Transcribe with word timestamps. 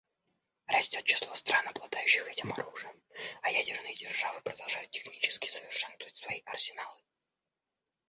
Растет 0.65 1.03
число 1.05 1.31
стран, 1.35 1.67
обладающих 1.67 2.27
этим 2.27 2.51
оружием, 2.53 2.99
а 3.43 3.49
ядерные 3.51 3.93
державы 3.93 4.41
продолжают 4.41 4.89
технически 4.89 5.45
совершенствовать 5.47 6.15
свои 6.15 6.41
арсеналы. 6.47 6.99